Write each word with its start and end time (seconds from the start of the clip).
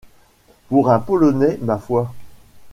Pour 0.67 0.89
un 0.89 0.97
Polonais, 0.99 1.59
ma 1.61 1.77
foi!... 1.77 2.07